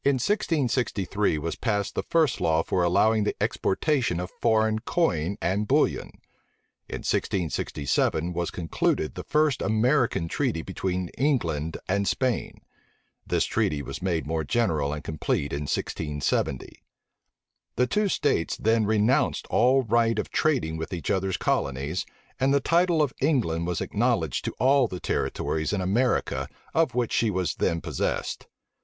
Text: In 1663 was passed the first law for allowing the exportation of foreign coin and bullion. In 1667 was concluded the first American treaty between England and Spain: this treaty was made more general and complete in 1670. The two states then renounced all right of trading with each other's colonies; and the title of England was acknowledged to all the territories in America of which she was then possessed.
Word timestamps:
In 0.03 0.15
1663 0.15 1.37
was 1.37 1.55
passed 1.55 1.93
the 1.93 2.01
first 2.01 2.41
law 2.41 2.63
for 2.63 2.81
allowing 2.81 3.23
the 3.23 3.35
exportation 3.39 4.19
of 4.19 4.31
foreign 4.41 4.79
coin 4.79 5.37
and 5.39 5.67
bullion. 5.67 6.07
In 6.89 7.05
1667 7.05 8.33
was 8.33 8.49
concluded 8.49 9.13
the 9.13 9.23
first 9.23 9.61
American 9.61 10.27
treaty 10.27 10.63
between 10.63 11.09
England 11.19 11.77
and 11.87 12.07
Spain: 12.07 12.61
this 13.27 13.45
treaty 13.45 13.83
was 13.83 14.01
made 14.01 14.25
more 14.25 14.43
general 14.43 14.91
and 14.91 15.03
complete 15.03 15.53
in 15.53 15.69
1670. 15.69 16.83
The 17.75 17.85
two 17.85 18.07
states 18.09 18.57
then 18.57 18.87
renounced 18.87 19.45
all 19.51 19.83
right 19.83 20.17
of 20.17 20.31
trading 20.31 20.77
with 20.77 20.93
each 20.93 21.11
other's 21.11 21.37
colonies; 21.37 22.07
and 22.39 22.51
the 22.51 22.59
title 22.59 23.03
of 23.03 23.13
England 23.21 23.67
was 23.67 23.81
acknowledged 23.81 24.45
to 24.45 24.53
all 24.57 24.87
the 24.87 24.99
territories 24.99 25.71
in 25.71 25.79
America 25.79 26.47
of 26.73 26.95
which 26.95 27.13
she 27.13 27.29
was 27.29 27.53
then 27.53 27.81
possessed. 27.81 28.47